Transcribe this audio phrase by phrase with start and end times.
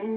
[0.00, 0.12] Hello,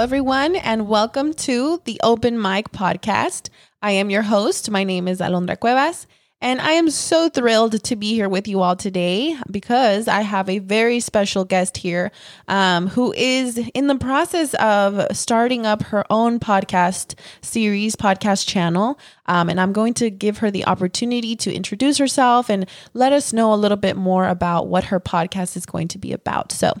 [0.00, 3.48] everyone, and welcome to the Open Mic Podcast.
[3.80, 4.70] I am your host.
[4.70, 6.06] My name is Alondra Cuevas,
[6.40, 10.48] and I am so thrilled to be here with you all today because I have
[10.48, 12.12] a very special guest here
[12.46, 19.00] um, who is in the process of starting up her own podcast series, podcast channel.
[19.26, 23.32] Um, and I'm going to give her the opportunity to introduce herself and let us
[23.32, 26.52] know a little bit more about what her podcast is going to be about.
[26.52, 26.72] So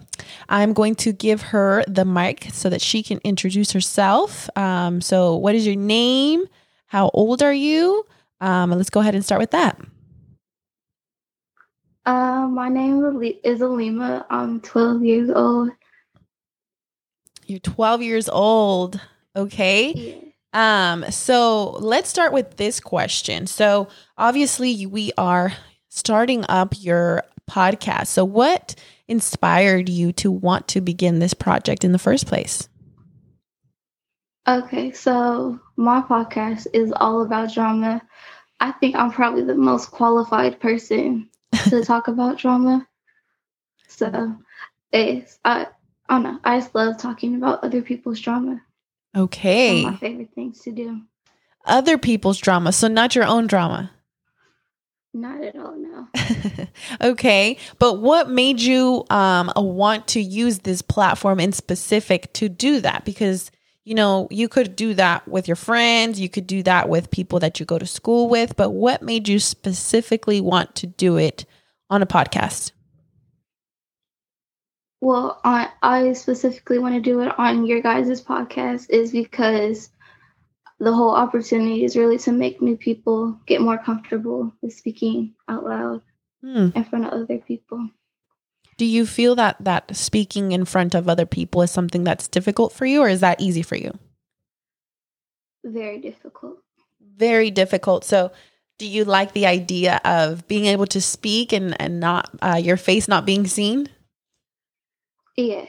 [0.48, 4.48] I'm going to give her the mic so that she can introduce herself.
[4.56, 6.44] Um, so, what is your name?
[6.86, 8.06] How old are you?
[8.40, 9.78] Um, let's go ahead and start with that.
[12.06, 14.24] Uh, my name is Alima.
[14.30, 15.70] I'm 12 years old.
[17.46, 19.00] You're 12 years old.
[19.36, 19.92] Okay.
[19.94, 20.92] Yeah.
[20.92, 23.46] Um, so let's start with this question.
[23.46, 25.52] So obviously we are
[25.88, 28.06] starting up your podcast.
[28.08, 28.74] So what
[29.06, 32.68] inspired you to want to begin this project in the first place?
[34.46, 38.00] Okay, so my podcast is all about drama.
[38.60, 41.28] I think I'm probably the most qualified person
[41.68, 42.86] to talk about drama.
[43.88, 44.36] So
[44.92, 45.66] it's I
[46.08, 46.38] I don't know.
[46.44, 48.62] I just love talking about other people's drama.
[49.16, 49.84] Okay.
[49.84, 51.00] my favorite things to do.
[51.64, 53.90] Other people's drama, so not your own drama.
[55.14, 56.08] Not at all, no.
[57.10, 62.80] okay, but what made you um want to use this platform in specific to do
[62.80, 63.04] that?
[63.04, 63.50] Because
[63.88, 67.38] you know, you could do that with your friends, you could do that with people
[67.40, 71.46] that you go to school with, but what made you specifically want to do it
[71.88, 72.72] on a podcast?
[75.00, 79.88] Well, I, I specifically want to do it on your guys' podcast is because
[80.78, 85.64] the whole opportunity is really to make new people get more comfortable with speaking out
[85.64, 86.02] loud
[86.42, 86.68] hmm.
[86.74, 87.88] in front of other people.
[88.78, 92.72] Do you feel that that speaking in front of other people is something that's difficult
[92.72, 93.92] for you or is that easy for you?
[95.64, 96.58] Very difficult.
[97.00, 98.04] Very difficult.
[98.04, 98.30] So,
[98.78, 102.76] do you like the idea of being able to speak and and not uh, your
[102.76, 103.88] face not being seen?
[105.36, 105.68] Yes.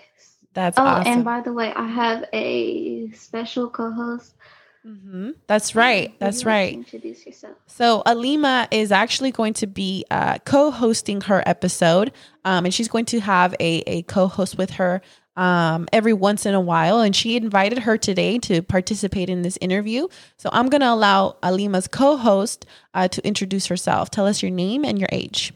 [0.53, 1.13] That's oh, awesome.
[1.13, 4.35] and by the way, I have a special co-host
[4.85, 5.31] Mm-hmm.
[5.47, 6.13] That's right.
[6.19, 6.73] That's right.
[6.73, 7.55] Introduce yourself.
[7.67, 12.13] So Alima is actually going to be uh, co-hosting her episode,
[12.45, 15.01] um, and she's going to have a, a co-host with her
[15.35, 17.01] um, every once in a while.
[17.01, 20.07] And she invited her today to participate in this interview.
[20.37, 24.09] So I'm going to allow Alima's co-host uh, to introduce herself.
[24.11, 25.53] Tell us your name and your age.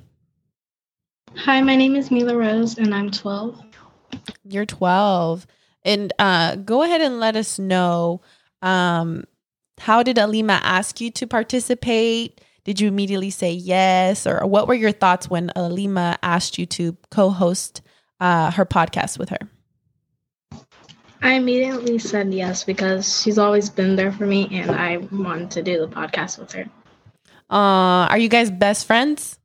[1.36, 3.62] Hi, my name is Mila Rose, and I'm 12.
[4.44, 5.48] You're 12,
[5.84, 8.22] and uh, go ahead and let us know.
[8.64, 9.26] Um,
[9.78, 12.42] how did Alima ask you to participate?
[12.64, 14.26] Did you immediately say yes?
[14.26, 17.82] Or what were your thoughts when Alima asked you to co host
[18.20, 19.40] uh, her podcast with her?
[21.22, 25.64] I immediately said yes because she's always been there for me and I wanted to
[25.64, 26.66] do the podcast with her.
[27.50, 29.40] Uh, are you guys best friends?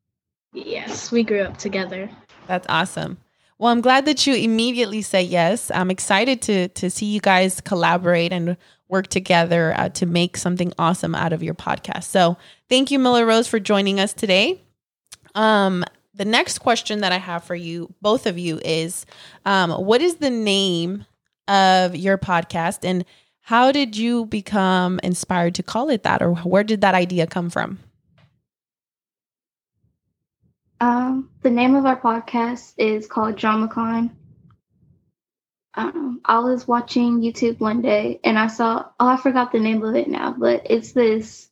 [0.53, 2.11] Yes, we grew up together.
[2.47, 3.19] That's awesome.
[3.59, 5.71] Well, I'm glad that you immediately say yes.
[5.73, 8.57] I'm excited to to see you guys collaborate and
[8.89, 12.05] work together uh, to make something awesome out of your podcast.
[12.05, 12.37] So,
[12.69, 14.63] thank you, Mila Rose, for joining us today.
[15.35, 15.85] Um,
[16.15, 19.07] the next question that I have for you, both of you, is
[19.45, 21.07] um, what is the name
[21.47, 23.05] of your podcast and
[23.41, 27.49] how did you become inspired to call it that, or where did that idea come
[27.49, 27.79] from?
[30.81, 34.11] Um, the name of our podcast is called DramaCon.
[35.79, 39.85] Um, I was watching YouTube one day and I saw, oh, I forgot the name
[39.85, 41.51] of it now, but it's this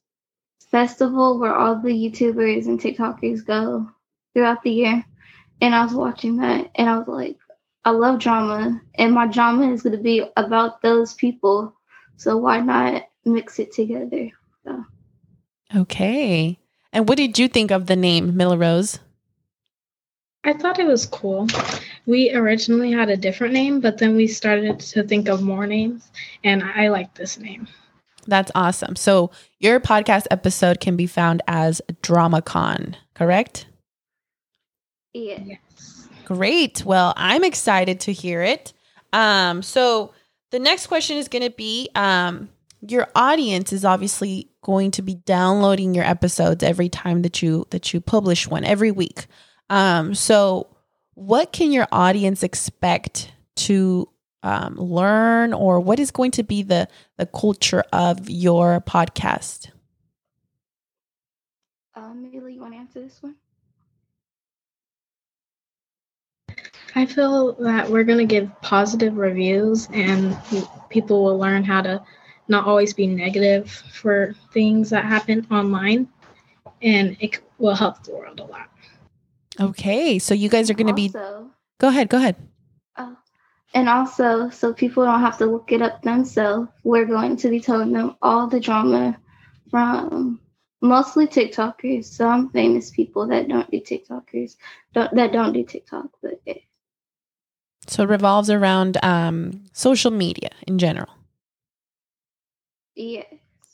[0.72, 3.88] festival where all the YouTubers and TikTokers go
[4.34, 5.04] throughout the year.
[5.60, 7.36] And I was watching that and I was like,
[7.84, 11.76] I love drama and my drama is going to be about those people.
[12.16, 14.32] So why not mix it together?
[14.64, 14.84] So.
[15.76, 16.58] Okay.
[16.92, 18.98] And what did you think of the name Mila Rose?
[20.46, 21.48] I thought it was cool.
[22.06, 26.08] We originally had a different name, but then we started to think of more names,
[26.44, 27.66] and I like this name.
[28.28, 28.94] That's awesome.
[28.94, 33.66] So your podcast episode can be found as DramaCon, correct?
[35.12, 36.08] Yes.
[36.24, 36.84] Great.
[36.84, 38.72] Well, I'm excited to hear it.
[39.12, 40.12] Um, so
[40.52, 42.50] the next question is going to be um,
[42.88, 47.92] your audience is obviously going to be downloading your episodes every time that you that
[47.92, 49.26] you publish one every week.
[49.68, 50.68] Um, so
[51.14, 54.08] what can your audience expect to
[54.42, 59.70] um, learn, or what is going to be the the culture of your podcast?
[61.94, 63.36] Um, Mila, you want to answer this one?
[66.94, 70.36] I feel that we're going to give positive reviews and
[70.88, 72.02] people will learn how to
[72.48, 76.08] not always be negative for things that happen online
[76.82, 78.68] and it will help the world a lot.
[79.60, 81.08] Okay, so you guys are going to be.
[81.08, 82.36] Go ahead, go ahead.
[82.96, 83.16] oh,
[83.74, 87.60] and also, so people don't have to look it up themselves, we're going to be
[87.60, 89.18] telling them all the drama
[89.70, 90.40] from
[90.80, 94.56] mostly TikTokers, some famous people that don't do TikTokers,
[94.94, 96.54] don't, that don't do TikTok, but yeah.
[97.86, 101.10] So it revolves around um, social media in general.
[102.94, 103.26] Yes.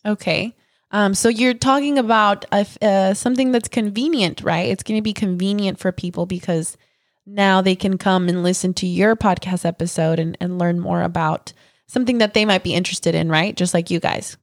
[0.05, 0.55] Okay.
[0.93, 4.69] Um, so you're talking about uh, uh, something that's convenient, right?
[4.69, 6.77] It's going to be convenient for people because
[7.27, 11.55] now they can come and listen to your podcast episode and, and learn more about
[11.87, 13.57] something that they might be interested in, right?
[13.57, 14.37] Just like you guys.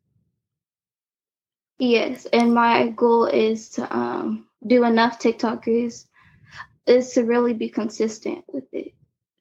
[1.78, 6.06] Yes, and my goal is to um, do enough TikTokers
[6.86, 8.94] is to really be consistent with it.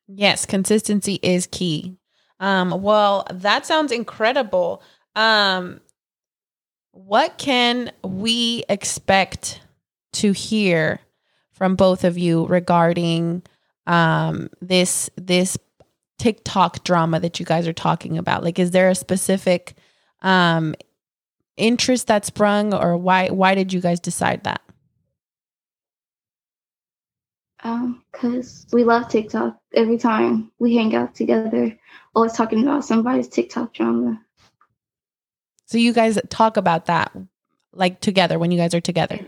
[0.06, 1.96] Yes, consistency is key.
[2.38, 4.82] Um, well, that sounds incredible.
[5.16, 5.80] Um,
[6.98, 9.60] what can we expect
[10.12, 10.98] to hear
[11.52, 13.42] from both of you regarding
[13.86, 15.56] um, this this
[16.18, 18.42] TikTok drama that you guys are talking about?
[18.42, 19.74] Like, is there a specific
[20.22, 20.74] um,
[21.56, 24.60] interest that sprung, or why why did you guys decide that?
[27.62, 29.56] Um, cause we love TikTok.
[29.72, 31.78] Every time we hang out together,
[32.14, 34.20] always talking about somebody's TikTok drama.
[35.68, 37.12] So you guys talk about that
[37.72, 39.18] like together when you guys are together.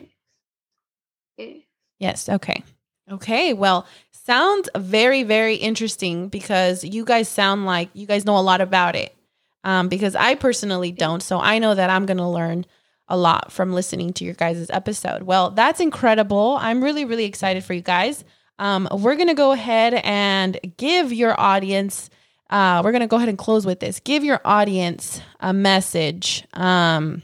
[1.36, 1.54] Yeah.
[1.98, 2.28] Yes.
[2.28, 2.64] Okay.
[3.10, 3.52] Okay.
[3.52, 8.60] Well, sounds very, very interesting because you guys sound like you guys know a lot
[8.60, 9.14] about it.
[9.62, 11.22] Um, because I personally don't.
[11.22, 12.64] So I know that I'm going to learn
[13.08, 15.24] a lot from listening to your guys' episode.
[15.24, 16.56] Well, that's incredible.
[16.58, 18.24] I'm really, really excited for you guys.
[18.58, 22.08] Um, we're going to go ahead and give your audience,
[22.50, 24.00] uh, we're going to go ahead and close with this.
[24.00, 26.44] Give your audience a message.
[26.52, 27.22] Um,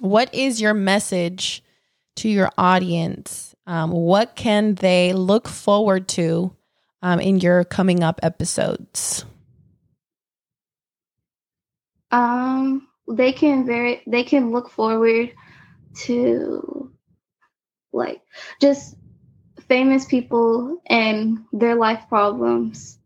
[0.00, 1.62] what is your message
[2.16, 3.54] to your audience?
[3.66, 6.54] Um, what can they look forward to
[7.02, 9.24] um, in your coming up episodes?
[12.10, 15.32] Um, they can very they can look forward
[16.04, 16.90] to
[17.92, 18.22] like
[18.60, 18.96] just
[19.68, 22.97] famous people and their life problems.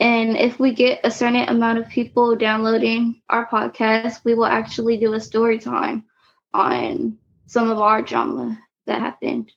[0.00, 4.96] And if we get a certain amount of people downloading our podcast, we will actually
[4.98, 6.04] do a story time
[6.52, 9.50] on some of our drama that happened.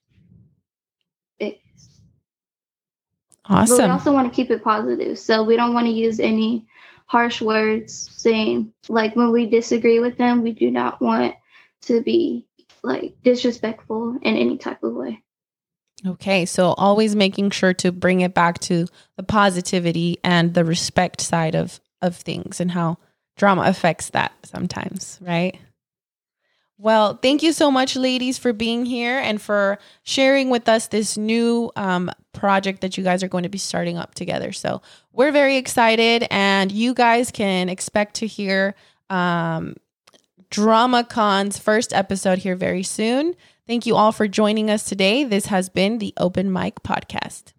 [1.40, 1.62] It-
[3.68, 5.18] But we also want to keep it positive.
[5.20, 6.68] So we don't want to use any
[7.08, 11.36] harsh words saying like when we disagree with them, we do not want
[11.84, 12.46] to be
[12.84, 15.24] like disrespectful in any type of way.
[16.06, 21.22] Okay, so always making sure to bring it back to the positivity and the respect
[21.22, 22.98] side of of things and how
[23.38, 25.58] drama affects that sometimes, right?
[26.78, 31.18] Well, thank you so much, ladies, for being here and for sharing with us this
[31.18, 34.52] new um, project that you guys are going to be starting up together.
[34.52, 34.82] So
[35.14, 38.76] we're very excited, and you guys can expect to hear
[39.10, 39.78] um,
[40.52, 43.36] DramaCon's first episode here very soon.
[43.66, 45.24] Thank you all for joining us today.
[45.24, 47.53] This has been the Open Mic Podcast.